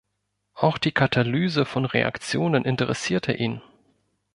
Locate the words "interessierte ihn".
2.65-3.61